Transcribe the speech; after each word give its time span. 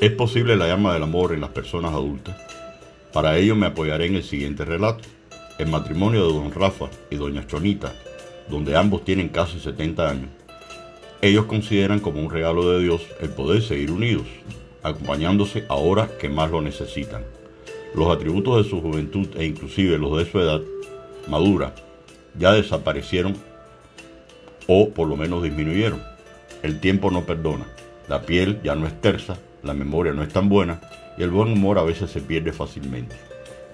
¿Es 0.00 0.10
posible 0.12 0.56
la 0.56 0.66
llama 0.66 0.94
del 0.94 1.02
amor 1.02 1.32
en 1.32 1.42
las 1.42 1.50
personas 1.50 1.92
adultas? 1.92 2.34
Para 3.12 3.36
ello 3.36 3.54
me 3.54 3.66
apoyaré 3.66 4.06
en 4.06 4.16
el 4.16 4.22
siguiente 4.22 4.64
relato. 4.64 5.04
El 5.58 5.68
matrimonio 5.68 6.26
de 6.26 6.32
don 6.32 6.52
Rafa 6.52 6.86
y 7.10 7.16
doña 7.16 7.46
Chonita, 7.46 7.92
donde 8.48 8.76
ambos 8.76 9.04
tienen 9.04 9.28
casi 9.28 9.60
70 9.60 10.08
años. 10.08 10.30
Ellos 11.20 11.44
consideran 11.44 12.00
como 12.00 12.22
un 12.22 12.30
regalo 12.30 12.70
de 12.70 12.82
Dios 12.82 13.02
el 13.20 13.28
poder 13.28 13.60
seguir 13.60 13.90
unidos, 13.90 14.26
acompañándose 14.82 15.66
ahora 15.68 16.08
que 16.18 16.30
más 16.30 16.50
lo 16.50 16.62
necesitan. 16.62 17.24
Los 17.94 18.08
atributos 18.08 18.64
de 18.64 18.70
su 18.70 18.80
juventud 18.80 19.28
e 19.36 19.44
inclusive 19.44 19.98
los 19.98 20.16
de 20.16 20.24
su 20.24 20.40
edad 20.40 20.62
madura 21.28 21.74
ya 22.38 22.52
desaparecieron 22.52 23.36
o 24.66 24.88
por 24.88 25.08
lo 25.08 25.16
menos 25.16 25.42
disminuyeron. 25.42 26.02
El 26.62 26.80
tiempo 26.80 27.10
no 27.10 27.26
perdona, 27.26 27.66
la 28.08 28.22
piel 28.22 28.60
ya 28.62 28.74
no 28.74 28.86
es 28.86 28.98
tersa, 29.00 29.36
la 29.62 29.74
memoria 29.74 30.12
no 30.12 30.22
es 30.22 30.32
tan 30.32 30.48
buena 30.48 30.80
y 31.18 31.22
el 31.22 31.30
buen 31.30 31.52
humor 31.52 31.78
a 31.78 31.82
veces 31.82 32.10
se 32.10 32.20
pierde 32.20 32.52
fácilmente. 32.52 33.16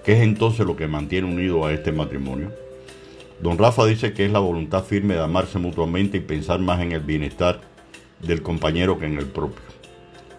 ¿Qué 0.03 0.13
es 0.13 0.21
entonces 0.21 0.65
lo 0.65 0.75
que 0.75 0.87
mantiene 0.87 1.27
unido 1.27 1.65
a 1.65 1.73
este 1.73 1.91
matrimonio? 1.91 2.51
Don 3.41 3.57
Rafa 3.57 3.85
dice 3.85 4.13
que 4.13 4.25
es 4.25 4.31
la 4.31 4.39
voluntad 4.39 4.83
firme 4.83 5.13
de 5.13 5.21
amarse 5.21 5.59
mutuamente 5.59 6.17
y 6.17 6.21
pensar 6.21 6.59
más 6.59 6.81
en 6.81 6.91
el 6.91 7.01
bienestar 7.01 7.59
del 8.21 8.41
compañero 8.41 8.97
que 8.97 9.05
en 9.05 9.17
el 9.17 9.25
propio. 9.25 9.61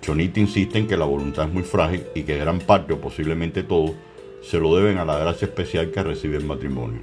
Chonita 0.00 0.40
insiste 0.40 0.78
en 0.78 0.88
que 0.88 0.96
la 0.96 1.04
voluntad 1.04 1.46
es 1.46 1.52
muy 1.52 1.62
frágil 1.62 2.04
y 2.14 2.22
que 2.22 2.38
gran 2.38 2.60
parte 2.60 2.94
o 2.94 3.00
posiblemente 3.00 3.62
todo 3.62 3.94
se 4.42 4.58
lo 4.58 4.74
deben 4.74 4.98
a 4.98 5.04
la 5.04 5.18
gracia 5.18 5.46
especial 5.46 5.90
que 5.90 6.02
recibe 6.02 6.38
el 6.38 6.44
matrimonio. 6.44 7.00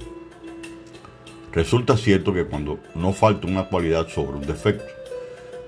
Resulta 1.52 1.96
cierto 1.96 2.34
que 2.34 2.44
cuando 2.44 2.78
no 2.94 3.12
falta 3.12 3.46
una 3.46 3.68
cualidad 3.68 4.08
sobre 4.08 4.36
un 4.36 4.46
defecto, 4.46 4.84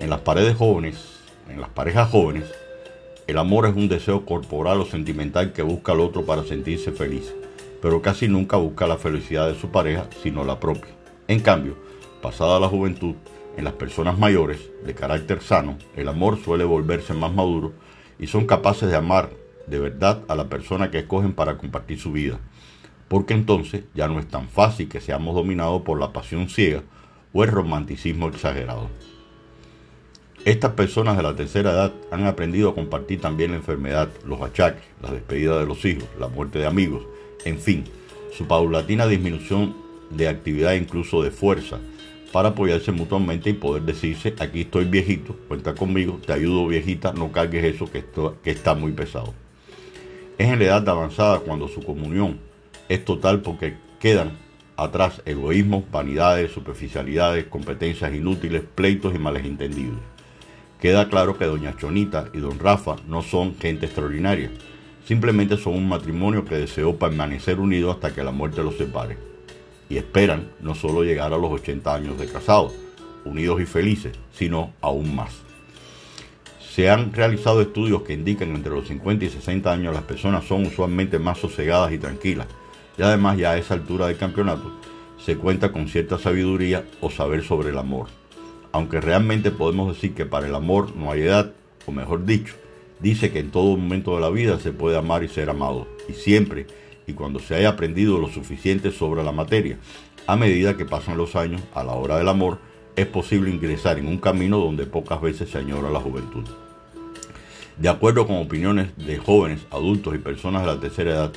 en 0.01 0.10
las 0.10 0.20
paredes 0.20 0.56
jóvenes, 0.56 1.20
en 1.48 1.60
las 1.60 1.70
parejas 1.70 2.10
jóvenes, 2.10 2.52
el 3.28 3.38
amor 3.38 3.66
es 3.66 3.77
un 3.77 3.88
deseo 3.88 4.26
corporal 4.26 4.80
o 4.80 4.87
sentimental 4.87 5.52
que 5.52 5.62
busca 5.62 5.93
al 5.93 6.01
otro 6.01 6.26
para 6.26 6.43
sentirse 6.43 6.90
feliz 6.90 7.32
pero 7.80 8.02
casi 8.02 8.29
nunca 8.29 8.57
busca 8.57 8.87
la 8.87 8.96
felicidad 8.96 9.48
de 9.48 9.59
su 9.59 9.71
pareja, 9.71 10.09
sino 10.23 10.45
la 10.45 10.59
propia. 10.59 10.90
En 11.29 11.40
cambio, 11.40 11.76
pasada 12.23 12.60
la 12.60 12.68
juventud, 12.68 13.15
en 13.56 13.65
las 13.65 13.74
personas 13.74 14.18
mayores, 14.18 14.71
de 14.84 14.95
carácter 14.95 15.43
sano, 15.43 15.79
el 15.96 16.09
amor 16.09 16.38
suele 16.43 16.65
volverse 16.65 17.15
más 17.15 17.32
maduro 17.32 17.73
y 18.18 18.26
son 18.26 18.46
capaces 18.46 18.88
de 18.88 18.96
amar 18.96 19.30
de 19.66 19.79
verdad 19.79 20.23
a 20.29 20.34
la 20.34 20.49
persona 20.49 20.90
que 20.90 20.99
escogen 20.99 21.34
para 21.34 21.59
compartir 21.59 21.99
su 21.99 22.12
vida, 22.12 22.38
porque 23.09 23.34
entonces 23.34 23.84
ya 23.95 24.09
no 24.09 24.18
es 24.18 24.29
tan 24.29 24.49
fácil 24.49 24.88
que 24.88 25.01
seamos 25.01 25.34
dominados 25.34 25.82
por 25.82 26.01
la 26.01 26.12
pasión 26.12 26.49
ciega 26.49 26.82
o 27.32 27.45
el 27.45 27.51
romanticismo 27.51 28.29
exagerado. 28.29 28.88
Estas 30.49 30.73
personas 30.73 31.18
de 31.18 31.23
la 31.23 31.37
tercera 31.37 31.73
edad 31.73 31.93
han 32.10 32.24
aprendido 32.24 32.71
a 32.71 32.74
compartir 32.74 33.21
también 33.21 33.51
la 33.51 33.59
enfermedad, 33.59 34.09
los 34.24 34.41
achaques, 34.41 34.82
la 35.02 35.10
despedida 35.10 35.59
de 35.60 35.66
los 35.66 35.85
hijos, 35.85 36.09
la 36.18 36.29
muerte 36.29 36.59
de 36.59 36.65
amigos, 36.65 37.02
en 37.45 37.59
fin, 37.59 37.85
su 38.32 38.46
paulatina 38.46 39.07
disminución 39.07 39.77
de 40.09 40.27
actividad 40.27 40.73
incluso 40.73 41.23
de 41.23 41.30
fuerza 41.30 41.80
para 42.32 42.49
apoyarse 42.49 42.93
mutuamente 42.93 43.51
y 43.51 43.52
poder 43.52 43.82
decirse, 43.82 44.35
aquí 44.38 44.63
estoy 44.63 44.87
viejito, 44.87 45.37
cuenta 45.49 45.74
conmigo, 45.74 46.18
te 46.24 46.32
ayudo 46.32 46.66
viejita, 46.66 47.12
no 47.12 47.30
cargues 47.30 47.74
eso 47.74 47.85
que, 47.93 48.02
que 48.43 48.51
está 48.51 48.74
muy 48.74 48.93
pesado. 48.93 49.35
Es 50.38 50.49
en 50.49 50.60
la 50.60 50.65
edad 50.65 50.88
avanzada 50.88 51.40
cuando 51.40 51.68
su 51.68 51.83
comunión 51.83 52.38
es 52.88 53.05
total 53.05 53.43
porque 53.43 53.77
quedan 54.01 54.38
atrás 54.79 55.21
egoísmos, 55.27 55.85
vanidades, 55.90 56.52
superficialidades, 56.52 57.45
competencias 57.45 58.15
inútiles, 58.15 58.62
pleitos 58.74 59.15
y 59.15 59.18
males 59.18 59.45
entendidos. 59.45 59.99
Queda 60.80 61.09
claro 61.09 61.37
que 61.37 61.45
doña 61.45 61.76
Chonita 61.76 62.29
y 62.32 62.38
don 62.38 62.59
Rafa 62.59 62.96
no 63.07 63.23
son 63.23 63.57
gente 63.57 63.87
extraordinaria, 63.87 64.50
Simplemente 65.09 65.56
son 65.56 65.72
un 65.72 65.88
matrimonio 65.88 66.44
que 66.44 66.56
deseó 66.56 66.98
permanecer 66.98 67.60
unido 67.60 67.91
hasta 67.91 68.15
que 68.15 68.22
la 68.22 68.31
muerte 68.31 68.62
los 68.62 68.77
separe. 68.77 69.16
Y 69.89 69.97
esperan 69.97 70.50
no 70.61 70.75
solo 70.75 71.03
llegar 71.03 71.33
a 71.33 71.39
los 71.39 71.50
80 71.50 71.94
años 71.94 72.19
de 72.19 72.27
casados, 72.27 72.75
unidos 73.25 73.59
y 73.62 73.65
felices, 73.65 74.12
sino 74.34 74.75
aún 74.83 75.16
más. 75.16 75.33
Se 76.75 76.91
han 76.91 77.15
realizado 77.15 77.62
estudios 77.62 78.03
que 78.03 78.12
indican 78.12 78.50
que 78.50 78.56
entre 78.56 78.75
los 78.75 78.87
50 78.87 79.25
y 79.25 79.31
60 79.31 79.72
años 79.72 79.95
las 79.95 80.03
personas 80.03 80.45
son 80.45 80.66
usualmente 80.66 81.19
más 81.19 81.39
sosegadas 81.39 81.91
y 81.91 81.97
tranquilas. 81.97 82.47
Y 82.99 83.03
además 83.03 83.39
ya 83.39 83.53
a 83.53 83.56
esa 83.56 83.72
altura 83.72 84.09
del 84.09 84.19
campeonato 84.19 84.78
se 85.25 85.39
cuenta 85.39 85.72
con 85.72 85.89
cierta 85.89 86.19
sabiduría 86.19 86.84
o 87.00 87.09
saber 87.10 87.43
sobre 87.45 87.71
el 87.71 87.78
amor. 87.78 88.18
Aunque 88.73 89.01
realmente 89.01 89.51
podemos 89.51 89.95
decir 89.95 90.15
que 90.15 90.27
para 90.27 90.47
el 90.47 90.55
amor 90.55 90.95
no 90.95 91.11
hay 91.11 91.23
edad, 91.23 91.53
o 91.87 91.93
mejor 91.93 92.25
dicho, 92.25 92.55
dice 93.01 93.31
que 93.33 93.39
en 93.39 93.51
todo 93.51 93.77
momento 93.77 94.15
de 94.15 94.21
la 94.21 94.31
vida 94.31 94.59
se 94.59 94.73
puede 94.73 94.97
amar 94.97 95.25
y 95.25 95.29
ser 95.29 95.51
amado, 95.51 95.87
y 96.09 96.12
siempre 96.12 96.67
y 97.07 97.15
cuando 97.15 97.41
se 97.41 97.55
haya 97.55 97.71
aprendido 97.71 98.19
lo 98.19 98.28
suficiente 98.28 98.93
sobre 98.93 99.25
la 99.25 99.33
materia. 99.33 99.78
A 100.27 100.37
medida 100.37 100.77
que 100.77 100.84
pasan 100.84 101.17
los 101.17 101.34
años, 101.37 101.62
a 101.75 101.83
la 101.83 101.93
hora 101.93 102.19
del 102.19 102.28
amor, 102.28 102.59
es 102.97 103.07
posible 103.07 103.51
ingresar 103.51 103.99
en 103.99 104.07
un 104.07 104.19
camino 104.19 104.59
donde 104.59 104.84
pocas 104.84 105.21
veces 105.21 105.49
se 105.49 105.59
añora 105.59 105.91
la 105.91 106.01
juventud. 106.01 106.45
De 107.78 107.89
acuerdo 107.89 108.27
con 108.27 108.37
opiniones 108.37 108.95
de 108.99 109.17
jóvenes, 109.19 109.61
adultos 109.71 110.15
y 110.15 110.19
personas 110.19 110.62
de 110.62 110.75
la 110.75 110.81
tercera 110.81 111.11
edad, 111.12 111.33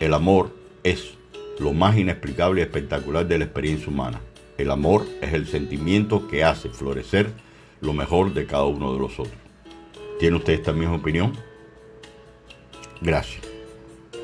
el 0.00 0.14
amor 0.14 0.50
es 0.82 1.14
lo 1.60 1.72
más 1.72 1.96
inexplicable 1.96 2.60
y 2.60 2.64
espectacular 2.64 3.26
de 3.28 3.38
la 3.38 3.44
experiencia 3.44 3.88
humana. 3.88 4.20
El 4.58 4.70
amor 4.70 5.06
es 5.20 5.32
el 5.32 5.46
sentimiento 5.46 6.28
que 6.28 6.44
hace 6.44 6.68
florecer 6.68 7.32
lo 7.80 7.92
mejor 7.92 8.34
de 8.34 8.46
cada 8.46 8.64
uno 8.64 8.92
de 8.92 8.98
los 8.98 9.18
otros. 9.18 9.36
¿Tiene 10.18 10.36
usted 10.36 10.52
esta 10.52 10.72
misma 10.72 10.96
opinión? 10.96 11.32
Gracias. 13.00 13.51